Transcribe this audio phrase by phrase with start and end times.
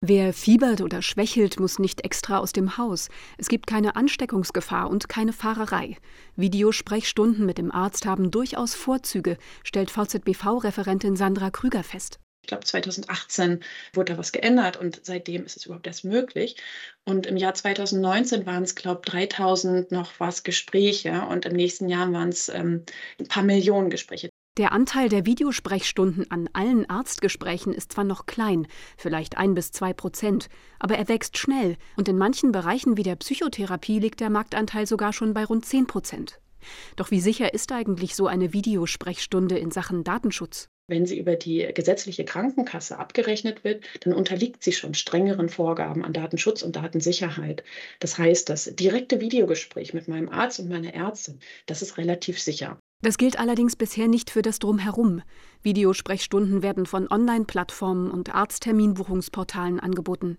[0.00, 3.08] Wer fiebert oder schwächelt, muss nicht extra aus dem Haus.
[3.36, 5.96] Es gibt keine Ansteckungsgefahr und keine Fahrerei.
[6.36, 12.20] Videosprechstunden mit dem Arzt haben durchaus Vorzüge, stellt VZBV-Referentin Sandra Krüger fest.
[12.42, 16.54] Ich glaube, 2018 wurde da was geändert und seitdem ist es überhaupt erst möglich.
[17.04, 21.88] Und im Jahr 2019 waren es, glaube ich, 3000 noch was Gespräche und im nächsten
[21.88, 22.84] Jahr waren es ähm,
[23.18, 24.30] ein paar Millionen Gespräche.
[24.58, 28.66] Der Anteil der Videosprechstunden an allen Arztgesprächen ist zwar noch klein,
[28.96, 30.48] vielleicht ein bis zwei Prozent,
[30.80, 35.12] aber er wächst schnell und in manchen Bereichen wie der Psychotherapie liegt der Marktanteil sogar
[35.12, 36.40] schon bei rund zehn Prozent.
[36.96, 40.66] Doch wie sicher ist eigentlich so eine Videosprechstunde in Sachen Datenschutz?
[40.88, 46.12] Wenn sie über die gesetzliche Krankenkasse abgerechnet wird, dann unterliegt sie schon strengeren Vorgaben an
[46.12, 47.62] Datenschutz und Datensicherheit.
[48.00, 52.80] Das heißt, das direkte Videogespräch mit meinem Arzt und meiner Ärztin, das ist relativ sicher.
[53.00, 55.22] Das gilt allerdings bisher nicht für das Drumherum.
[55.62, 60.36] Videosprechstunden werden von Online-Plattformen und Arztterminbuchungsportalen angeboten.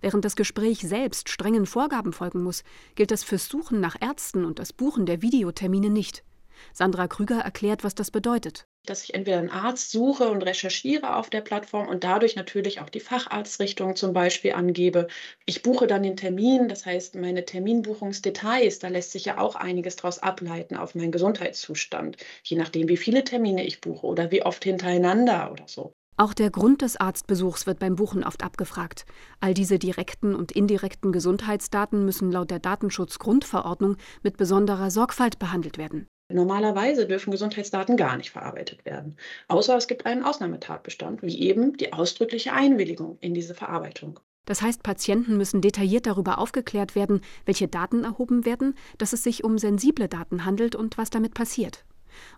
[0.00, 4.58] Während das Gespräch selbst strengen Vorgaben folgen muss, gilt das fürs Suchen nach Ärzten und
[4.58, 6.24] das Buchen der Videotermine nicht.
[6.72, 11.30] Sandra Krüger erklärt, was das bedeutet dass ich entweder einen Arzt suche und recherchiere auf
[11.30, 15.08] der Plattform und dadurch natürlich auch die Facharztrichtung zum Beispiel angebe.
[15.46, 19.96] Ich buche dann den Termin, das heißt meine Terminbuchungsdetails, da lässt sich ja auch einiges
[19.96, 24.64] daraus ableiten auf meinen Gesundheitszustand, je nachdem, wie viele Termine ich buche oder wie oft
[24.64, 25.92] hintereinander oder so.
[26.20, 29.06] Auch der Grund des Arztbesuchs wird beim Buchen oft abgefragt.
[29.38, 36.08] All diese direkten und indirekten Gesundheitsdaten müssen laut der Datenschutzgrundverordnung mit besonderer Sorgfalt behandelt werden.
[36.30, 39.16] Normalerweise dürfen Gesundheitsdaten gar nicht verarbeitet werden,
[39.48, 44.20] außer es gibt einen Ausnahmetatbestand, wie eben die ausdrückliche Einwilligung in diese Verarbeitung.
[44.44, 49.42] Das heißt, Patienten müssen detailliert darüber aufgeklärt werden, welche Daten erhoben werden, dass es sich
[49.42, 51.84] um sensible Daten handelt und was damit passiert.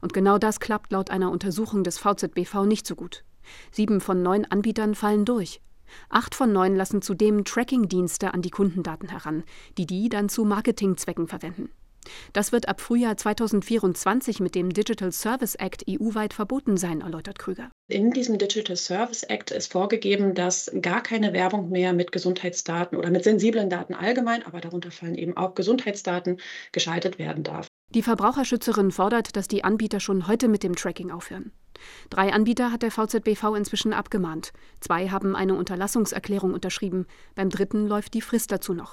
[0.01, 3.25] Und genau das klappt laut einer Untersuchung des VZBV nicht so gut.
[3.73, 5.61] Sieben von neun Anbietern fallen durch.
[6.09, 9.43] Acht von neun lassen zudem Tracking-Dienste an die Kundendaten heran,
[9.79, 11.71] die die dann zu Marketingzwecken verwenden.
[12.33, 17.71] Das wird ab Frühjahr 2024 mit dem Digital Service Act EU-weit verboten sein, erläutert Krüger.
[17.89, 23.11] In diesem Digital Service Act ist vorgegeben, dass gar keine Werbung mehr mit Gesundheitsdaten oder
[23.11, 26.41] mit sensiblen Daten allgemein, aber darunter fallen eben auch Gesundheitsdaten,
[26.73, 27.67] geschaltet werden darf.
[27.93, 31.53] Die Verbraucherschützerin fordert, dass die Anbieter schon heute mit dem Tracking aufhören.
[32.09, 34.53] Drei Anbieter hat der VZBV inzwischen abgemahnt.
[34.81, 37.07] Zwei haben eine Unterlassungserklärung unterschrieben.
[37.35, 38.93] Beim dritten läuft die Frist dazu noch.